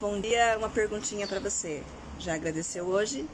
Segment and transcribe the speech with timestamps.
[0.00, 1.82] Bom dia, uma perguntinha para você.
[2.18, 3.28] Já agradeceu hoje?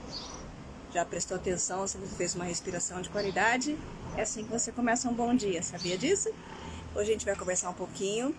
[0.93, 3.79] Já prestou atenção se você fez uma respiração de qualidade?
[4.17, 6.29] É assim que você começa um bom dia, sabia disso?
[6.93, 8.35] Hoje a gente vai conversar um pouquinho.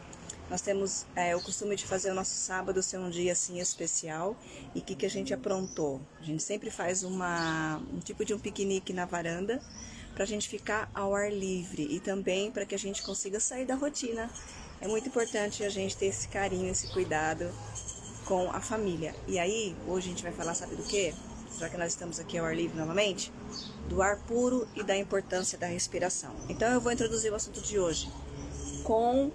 [0.50, 4.36] Nós temos é, o costume de fazer o nosso sábado ser um dia assim especial.
[4.76, 6.02] E o que, que a gente aprontou?
[6.20, 9.62] A gente sempre faz uma, um tipo de um piquenique na varanda
[10.14, 13.66] para a gente ficar ao ar livre e também para que a gente consiga sair
[13.66, 14.30] da rotina.
[14.82, 17.50] É muito importante a gente ter esse carinho, esse cuidado
[18.28, 19.16] com a família.
[19.28, 21.14] E aí, hoje a gente vai falar, sabe do que?
[21.58, 23.32] Já que nós estamos aqui ao ar livre novamente,
[23.88, 26.32] do ar puro e da importância da respiração.
[26.50, 28.12] Então eu vou introduzir o assunto de hoje
[28.84, 29.32] com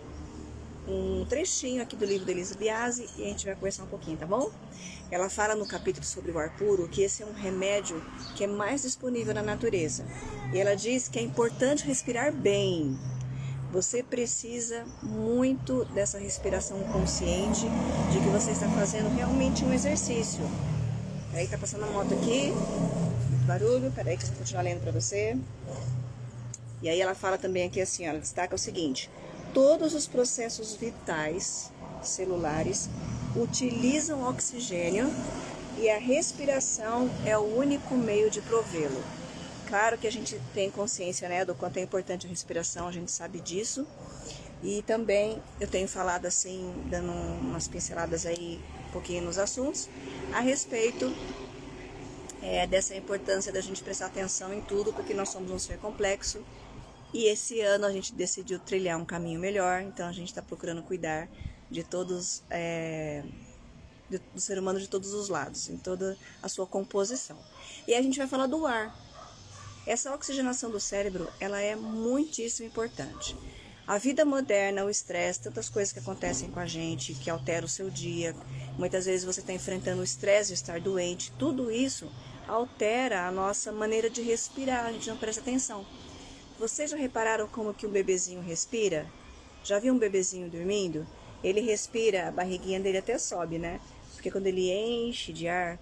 [0.87, 4.17] um trechinho aqui do livro de Elisa Biasi e a gente vai conversar um pouquinho,
[4.17, 4.51] tá bom?
[5.11, 8.03] Ela fala no capítulo sobre o ar puro que esse é um remédio
[8.37, 10.05] que é mais disponível na natureza.
[10.53, 12.99] E ela diz que é importante respirar bem,
[13.73, 17.65] você precisa muito dessa respiração consciente,
[18.13, 20.43] de que você está fazendo realmente um exercício.
[21.31, 22.53] Peraí, tá passando a moto aqui,
[23.31, 25.39] muito barulho, peraí que eu vou continuar lendo para você.
[26.83, 29.09] E aí ela fala também aqui assim, ela destaca o seguinte:
[29.55, 32.91] todos os processos vitais celulares
[33.35, 35.11] utilizam oxigênio
[35.79, 39.03] e a respiração é o único meio de provê-lo.
[39.73, 43.11] Claro que a gente tem consciência né, do quanto é importante a respiração, a gente
[43.11, 43.87] sabe disso.
[44.63, 49.89] E também eu tenho falado assim, dando umas pinceladas aí um pouquinho nos assuntos,
[50.31, 51.11] a respeito
[52.43, 56.45] é, dessa importância da gente prestar atenção em tudo, porque nós somos um ser complexo.
[57.15, 60.83] E esse ano a gente decidiu trilhar um caminho melhor, então a gente está procurando
[60.83, 61.31] cuidar
[61.71, 63.25] de todos, é,
[64.11, 67.39] do ser humano de todos os lados, em toda a sua composição.
[67.89, 68.95] E a gente vai falar do ar,
[69.87, 73.37] essa oxigenação do cérebro, ela é muitíssimo importante.
[73.87, 77.71] A vida moderna, o estresse, tantas coisas que acontecem com a gente, que alteram o
[77.71, 78.35] seu dia,
[78.79, 82.09] muitas vezes você está enfrentando o estresse de estar doente, tudo isso
[82.47, 85.85] altera a nossa maneira de respirar, a gente não presta atenção.
[86.59, 89.07] Vocês já repararam como que um bebezinho respira?
[89.65, 91.05] Já viu um bebezinho dormindo?
[91.43, 93.81] Ele respira, a barriguinha dele até sobe, né?
[94.15, 95.77] Porque quando ele enche de ar,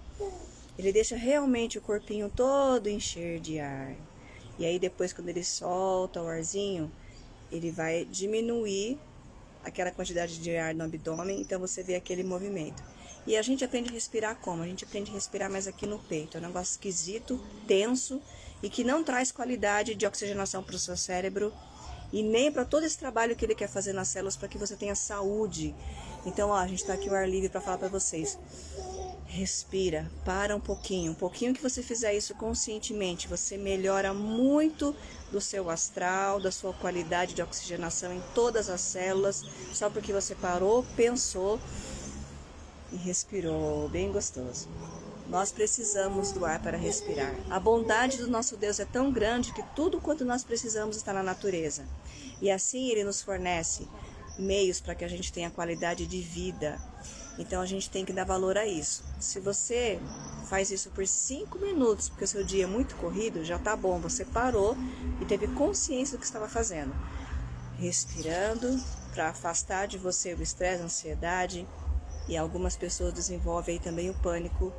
[0.81, 3.95] ele deixa realmente o corpinho todo encher de ar.
[4.57, 6.91] E aí depois quando ele solta o arzinho,
[7.51, 8.99] ele vai diminuir
[9.63, 12.83] aquela quantidade de ar no abdômen, então você vê aquele movimento.
[13.27, 14.63] E a gente aprende a respirar como?
[14.63, 16.37] A gente aprende a respirar mais aqui no peito.
[16.37, 18.19] É um negócio esquisito, tenso
[18.63, 21.53] e que não traz qualidade de oxigenação para o seu cérebro
[22.11, 24.75] e nem para todo esse trabalho que ele quer fazer nas células para que você
[24.75, 25.75] tenha saúde.
[26.25, 28.39] Então, ó, a gente está aqui o ar livre para falar para vocês.
[29.33, 31.13] Respira, para um pouquinho.
[31.13, 34.93] Um pouquinho que você fizer isso conscientemente, você melhora muito
[35.31, 40.35] do seu astral, da sua qualidade de oxigenação em todas as células, só porque você
[40.35, 41.61] parou, pensou
[42.91, 43.87] e respirou.
[43.87, 44.67] Bem gostoso.
[45.29, 47.33] Nós precisamos do ar para respirar.
[47.49, 51.23] A bondade do nosso Deus é tão grande que tudo quanto nós precisamos está na
[51.23, 51.85] natureza.
[52.41, 53.87] E assim ele nos fornece
[54.37, 56.81] meios para que a gente tenha qualidade de vida,
[57.37, 59.03] então a gente tem que dar valor a isso.
[59.19, 59.99] Se você
[60.47, 63.99] faz isso por cinco minutos, porque o seu dia é muito corrido, já tá bom.
[63.99, 64.75] Você parou
[65.19, 66.93] e teve consciência do que estava fazendo.
[67.77, 68.79] Respirando
[69.13, 71.67] para afastar de você o estresse, a ansiedade.
[72.27, 74.71] E algumas pessoas desenvolvem também o pânico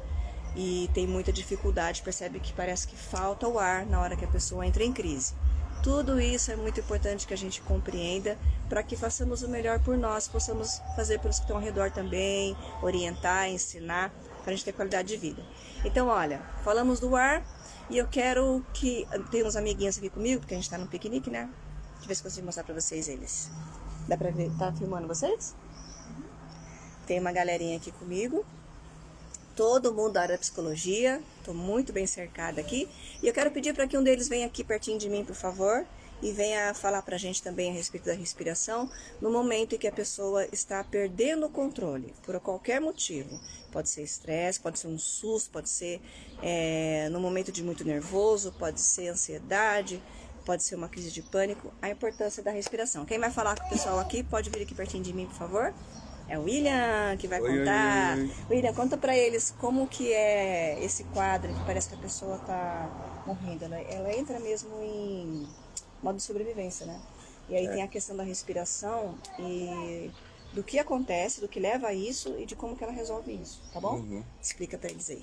[0.54, 4.28] e tem muita dificuldade, percebe que parece que falta o ar na hora que a
[4.28, 5.34] pessoa entra em crise.
[5.82, 8.38] Tudo isso é muito importante que a gente compreenda
[8.68, 12.56] para que façamos o melhor por nós, possamos fazer pelos que estão ao redor também,
[12.80, 14.10] orientar, ensinar,
[14.42, 15.42] para a gente ter qualidade de vida.
[15.84, 17.44] Então, olha, falamos do ar
[17.90, 19.08] e eu quero que.
[19.32, 21.50] Tem uns amiguinhos aqui comigo, porque a gente está no piquenique, né?
[21.94, 23.50] Deixa eu ver se consigo mostrar para vocês eles.
[24.06, 24.50] Dá para ver?
[24.56, 25.54] Tá filmando vocês?
[27.06, 28.46] Tem uma galerinha aqui comigo
[29.56, 31.22] todo mundo da área da psicologia.
[31.38, 32.88] Estou muito bem cercada aqui.
[33.22, 35.86] E eu quero pedir para que um deles venha aqui pertinho de mim, por favor,
[36.22, 38.88] e venha falar para a gente também a respeito da respiração
[39.20, 43.40] no momento em que a pessoa está perdendo o controle, por qualquer motivo.
[43.72, 46.00] Pode ser estresse, pode ser um susto, pode ser
[46.40, 50.00] é, no momento de muito nervoso, pode ser ansiedade,
[50.44, 51.72] pode ser uma crise de pânico.
[51.82, 53.04] A importância da respiração.
[53.04, 55.74] Quem vai falar com o pessoal aqui, pode vir aqui pertinho de mim, por favor.
[56.32, 58.16] É o William que vai oi, contar.
[58.16, 58.30] Oi, oi.
[58.56, 63.22] William, conta para eles como que é esse quadro que parece que a pessoa tá
[63.26, 63.66] morrendo.
[63.66, 65.46] Ela, ela entra mesmo em
[66.02, 66.98] modo de sobrevivência, né?
[67.50, 67.70] E aí é.
[67.70, 70.10] tem a questão da respiração e
[70.54, 73.60] do que acontece, do que leva a isso e de como que ela resolve isso,
[73.70, 73.96] tá bom?
[73.96, 74.24] Uhum.
[74.40, 75.22] Explica para eles aí.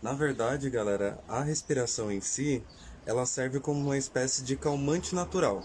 [0.00, 2.62] Na verdade, galera, a respiração em si,
[3.04, 5.62] ela serve como uma espécie de calmante natural.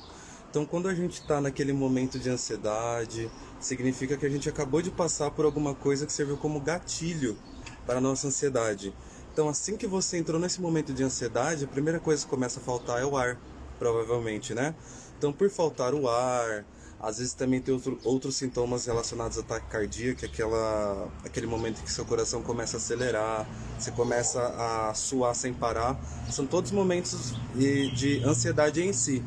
[0.50, 3.30] Então, quando a gente está naquele momento de ansiedade,
[3.60, 7.38] significa que a gente acabou de passar por alguma coisa que serviu como gatilho
[7.86, 8.94] para a nossa ansiedade.
[9.34, 12.64] Então, assim que você entrou nesse momento de ansiedade, a primeira coisa que começa a
[12.64, 13.40] faltar é o ar,
[13.78, 14.76] provavelmente, né?
[15.18, 16.66] Então, por faltar o ar,
[17.00, 21.84] às vezes também tem outro, outros sintomas relacionados a ataque cardíaco, aquela, aquele momento em
[21.84, 23.48] que seu coração começa a acelerar,
[23.80, 25.98] você começa a suar sem parar.
[26.30, 29.24] São todos momentos de, de ansiedade em si.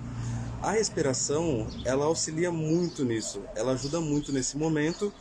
[0.63, 5.13] A respiração, ela auxilia muito nisso, ela ajuda muito nesse momento,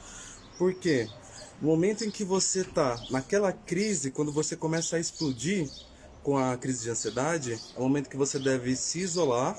[0.56, 1.10] porque
[1.60, 5.68] no momento em que você está naquela crise, quando você começa a explodir
[6.22, 9.58] com a crise de ansiedade, é o momento que você deve se isolar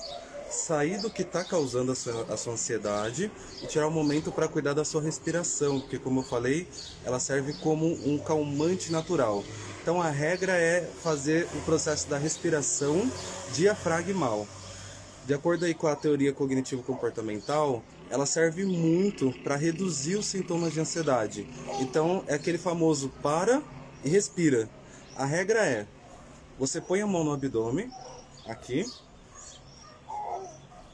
[0.49, 3.29] sair do que está causando a sua, a sua ansiedade
[3.61, 6.65] e tirar um momento para cuidar da sua respiração, porque, como eu falei,
[7.03, 9.43] ela serve como um calmante natural.
[9.81, 13.11] Então, a regra é fazer o processo da respiração
[13.51, 14.47] diafragmal.
[15.25, 20.81] De acordo aí com a teoria cognitivo-comportamental, ela serve muito para reduzir os sintomas de
[20.81, 21.47] ansiedade.
[21.79, 23.61] Então, é aquele famoso para
[24.03, 24.69] e respira.
[25.15, 25.87] A regra é:
[26.59, 27.89] você põe a mão no abdômen,
[28.45, 28.85] aqui,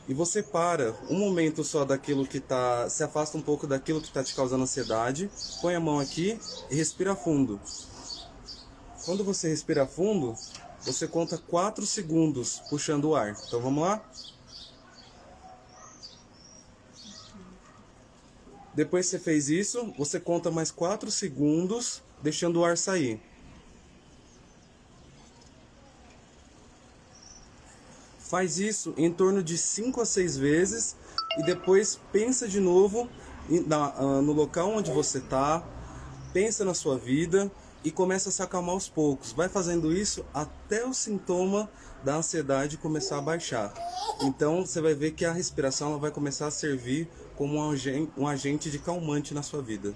[0.08, 2.90] e você para um momento só daquilo que tá.
[2.90, 5.30] Se afasta um pouco daquilo que está te causando ansiedade,
[5.62, 6.40] põe a mão aqui
[6.70, 7.60] e respira fundo.
[9.06, 10.36] Quando você respira fundo,
[10.86, 13.36] você conta 4 segundos puxando o ar.
[13.48, 14.02] Então vamos lá?
[18.74, 23.20] Depois que você fez isso, você conta mais 4 segundos deixando o ar sair.
[28.20, 30.96] Faz isso em torno de 5 a 6 vezes
[31.38, 33.10] e depois pensa de novo
[33.72, 35.64] ah, no local onde você está,
[36.32, 37.52] pensa na sua vida
[37.84, 39.32] e começa a se acalmar aos poucos.
[39.32, 41.70] Vai fazendo isso até o sintoma
[42.04, 43.74] da ansiedade começar a baixar.
[44.22, 47.58] Então você vai ver que a respiração ela vai começar a servir como
[48.18, 49.94] um agente de calmante na sua vida.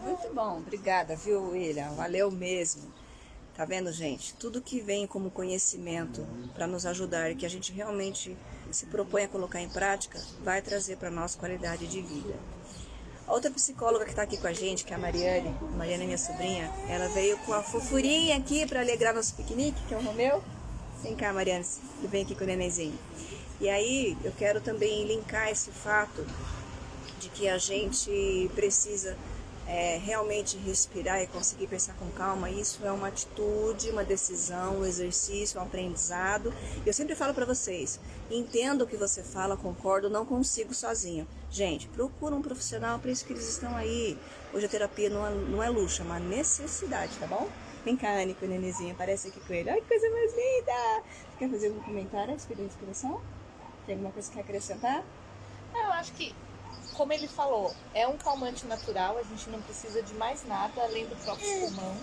[0.00, 1.90] Muito bom, obrigada, viu, William?
[1.92, 2.92] Valeu mesmo.
[3.56, 4.34] Tá vendo, gente?
[4.34, 8.36] Tudo que vem como conhecimento para nos ajudar e que a gente realmente
[8.72, 12.34] se propõe a colocar em prática, vai trazer para nós qualidade de vida.
[13.26, 16.06] Outra psicóloga que está aqui com a gente, que é a Mariane, a Mariane é
[16.06, 20.02] minha sobrinha, ela veio com a fofurinha aqui para alegrar nosso piquenique, que é o
[20.02, 20.42] Romeu.
[21.02, 21.64] Vem cá, Mariane,
[22.00, 22.98] que vem aqui com o nenenzinho.
[23.60, 26.24] E aí, eu quero também linkar esse fato
[27.18, 29.16] de que a gente precisa
[29.66, 34.84] é, realmente respirar e conseguir pensar com calma, isso é uma atitude, uma decisão, um
[34.84, 36.52] exercício, um aprendizado.
[36.84, 37.98] Eu sempre falo para vocês,
[38.30, 41.26] entendo o que você fala, concordo, não consigo sozinho.
[41.54, 44.18] Gente, procura um profissional, para isso que eles estão aí.
[44.52, 47.48] Hoje a terapia não é, não é luxo, é uma necessidade, tá bom?
[47.84, 49.70] Vem cá, Anne, com o nenenzinho, aparece aqui com ele.
[49.70, 51.02] Ai, que coisa mais linda!
[51.04, 53.22] Você quer fazer algum comentário a respeito da inspiração?
[53.86, 55.04] Tem alguma coisa que quer acrescentar?
[55.72, 56.34] Eu acho que
[56.94, 61.06] como ele falou, é um calmante natural, a gente não precisa de mais nada além
[61.06, 61.96] do próprio pulmão.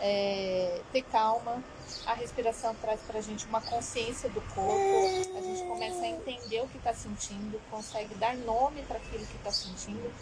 [0.00, 1.62] É, ter calma,
[2.06, 6.68] a respiração traz pra gente uma consciência do corpo, a gente começa a entender o
[6.68, 10.12] que está sentindo, consegue dar nome para aquilo que está sentindo,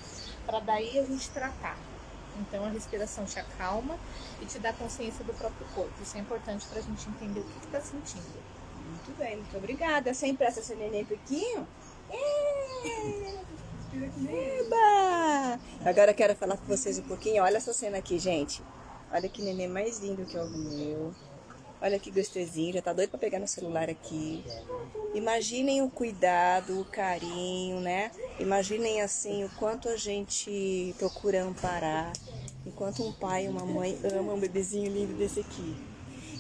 [0.46, 1.76] para daí a gente tratar.
[2.40, 3.98] Então a respiração te acalma
[4.40, 5.92] e te dá consciência do próprio corpo.
[6.02, 8.42] Isso é importante para a gente entender o que está sentindo.
[8.86, 10.12] Muito bem, muito obrigada.
[10.14, 11.66] Sempre essa seu neném pequeno.
[12.10, 13.46] É.
[13.94, 15.60] Eba!
[15.84, 17.42] Agora eu quero falar com vocês um pouquinho.
[17.42, 18.62] Olha essa cena aqui, gente.
[19.16, 21.10] Olha que neném mais lindo que é o meu.
[21.80, 24.44] Olha que gostosinho, já tá doido pra pegar no celular aqui.
[25.14, 28.10] Imaginem o cuidado, o carinho, né?
[28.38, 32.12] Imaginem assim o quanto a gente procura amparar.
[32.66, 35.76] Enquanto um pai e uma mãe amam um bebezinho lindo desse aqui.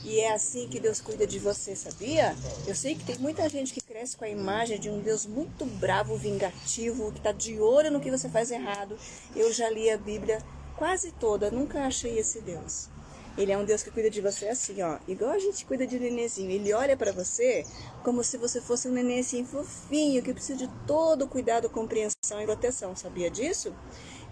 [0.04, 2.36] E é assim que Deus cuida de você, sabia?
[2.66, 5.64] Eu sei que tem muita gente que cresce com a imagem de um Deus muito
[5.64, 8.98] bravo, vingativo, que está de olho no que você faz errado.
[9.34, 10.38] Eu já li a Bíblia
[10.76, 12.88] quase toda, nunca achei esse Deus.
[13.36, 15.96] Ele é um Deus que cuida de você assim, ó, igual a gente cuida de
[15.96, 16.50] um nenenzinho.
[16.50, 17.66] Ele olha para você
[18.02, 22.46] como se você fosse um nenenzinho fofinho que precisa de todo o cuidado, compreensão e
[22.46, 22.96] proteção.
[22.96, 23.74] Sabia disso?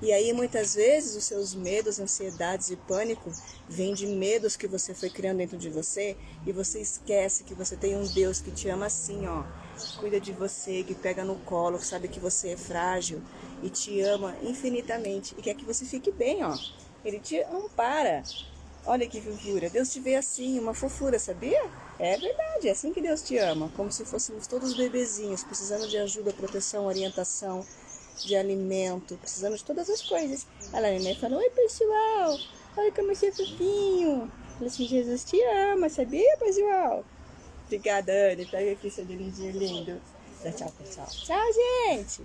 [0.00, 3.30] E aí muitas vezes os seus medos, ansiedades e pânico
[3.68, 7.76] vêm de medos que você foi criando dentro de você e você esquece que você
[7.76, 9.44] tem um Deus que te ama assim, ó.
[9.98, 13.20] Cuida de você, que pega no colo, que sabe que você é frágil
[13.62, 16.56] e te ama infinitamente e quer que você fique bem, ó.
[17.04, 18.22] Ele te ampara.
[18.86, 19.70] Olha que fofura.
[19.70, 21.62] Deus te vê assim, uma fofura, sabia?
[21.98, 25.96] É verdade, é assim que Deus te ama, como se fôssemos todos bebezinhos, precisando de
[25.96, 27.64] ajuda, proteção, orientação
[28.22, 30.46] de alimento, precisamos de todas as coisas.
[30.72, 32.38] A Nenê falou, oi pessoal,
[32.76, 34.30] olha como você é fofinho.
[34.54, 37.04] Falei assim, Jesus te ama, sabia pessoal?
[37.66, 40.00] Obrigada, Anne, pega aqui seu dedinho lindo.
[40.42, 41.08] Tchau pessoal.
[41.08, 42.22] Tchau, gente!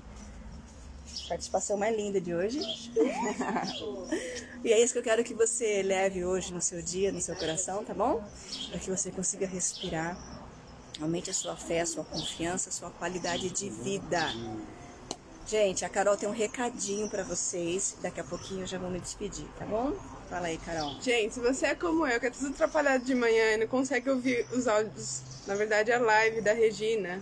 [1.27, 2.59] Participação mais linda de hoje.
[4.63, 7.35] e é isso que eu quero que você leve hoje no seu dia, no seu
[7.35, 8.23] coração, tá bom?
[8.69, 10.17] Para que você consiga respirar,
[11.01, 14.33] aumente a sua fé, a sua confiança, a sua qualidade de vida.
[15.49, 17.97] Gente, a Carol tem um recadinho para vocês.
[18.03, 19.93] Daqui a pouquinho eu já vou me despedir, tá bom?
[20.29, 21.01] Fala aí, Carol.
[21.01, 24.11] Gente, se você é como eu, que é tudo atrapalhado de manhã e não consegue
[24.11, 27.19] ouvir os áudios, na verdade a live da Regina,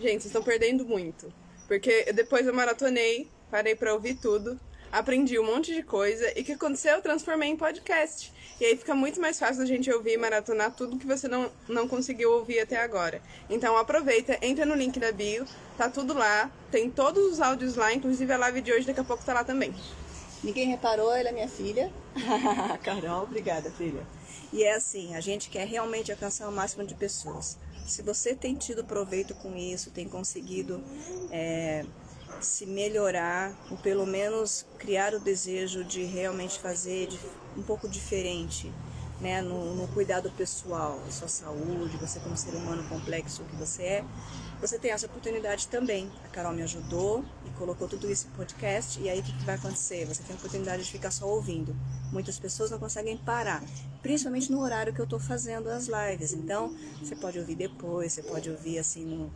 [0.00, 1.32] gente, vocês estão perdendo muito.
[1.72, 4.60] Porque depois eu maratonei, parei pra ouvir tudo,
[4.92, 6.96] aprendi um monte de coisa e o que aconteceu?
[6.96, 8.30] Eu transformei em podcast.
[8.60, 11.50] E aí fica muito mais fácil a gente ouvir e maratonar tudo que você não,
[11.66, 13.22] não conseguiu ouvir até agora.
[13.48, 15.46] Então aproveita, entra no link da bio,
[15.78, 19.04] tá tudo lá, tem todos os áudios lá, inclusive a live de hoje daqui a
[19.04, 19.74] pouco tá lá também.
[20.44, 21.90] Ninguém reparou, ela é minha filha.
[22.84, 24.06] Carol, obrigada, filha.
[24.52, 27.56] E é assim, a gente quer realmente alcançar o máximo de pessoas.
[27.86, 30.82] Se você tem tido proveito com isso, tem conseguido
[31.30, 31.84] é,
[32.40, 37.08] se melhorar, ou pelo menos criar o desejo de realmente fazer
[37.56, 38.72] um pouco diferente,
[39.20, 44.04] né, no, no cuidado pessoal, sua saúde, você como ser humano complexo que você é,
[44.62, 46.08] você tem essa oportunidade também.
[46.24, 49.00] A Carol me ajudou e colocou tudo isso em podcast.
[49.00, 50.06] E aí o que, que vai acontecer?
[50.06, 51.74] Você tem a oportunidade de ficar só ouvindo.
[52.12, 53.60] Muitas pessoas não conseguem parar,
[54.02, 56.32] principalmente no horário que eu estou fazendo as lives.
[56.32, 59.32] Então, você pode ouvir depois, você pode ouvir assim no,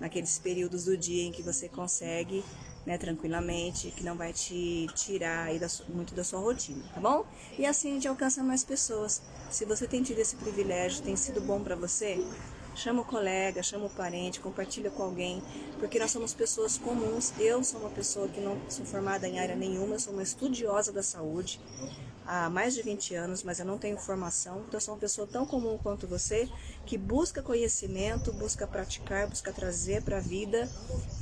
[0.00, 2.42] naqueles períodos do dia em que você consegue
[2.86, 7.26] né, tranquilamente, que não vai te tirar da, muito da sua rotina, tá bom?
[7.58, 9.20] E assim a gente alcança mais pessoas.
[9.50, 12.24] Se você tem tido esse privilégio, tem sido bom para você,
[12.74, 15.42] chama o colega, chama o parente, compartilha com alguém,
[15.78, 17.32] porque nós somos pessoas comuns.
[17.38, 21.02] Eu sou uma pessoa que não sou formada em área nenhuma, sou uma estudiosa da
[21.02, 21.60] saúde
[22.26, 25.26] há mais de 20 anos, mas eu não tenho formação, então eu sou uma pessoa
[25.26, 26.48] tão comum quanto você,
[26.86, 30.70] que busca conhecimento, busca praticar, busca trazer para a vida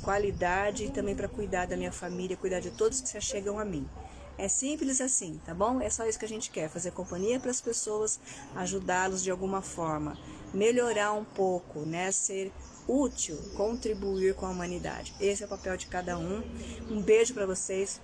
[0.03, 3.65] qualidade e também para cuidar da minha família, cuidar de todos que se achegam a
[3.65, 3.89] mim.
[4.37, 5.81] É simples assim, tá bom?
[5.81, 8.19] É só isso que a gente quer, fazer companhia para as pessoas,
[8.55, 10.17] ajudá-los de alguma forma,
[10.53, 12.11] melhorar um pouco, né?
[12.11, 12.51] Ser
[12.87, 15.13] útil, contribuir com a humanidade.
[15.19, 16.43] Esse é o papel de cada um.
[16.89, 18.01] Um beijo para vocês.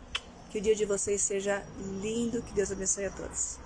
[0.51, 1.65] Que o dia de vocês seja
[2.01, 2.41] lindo.
[2.41, 3.64] Que Deus abençoe a todos.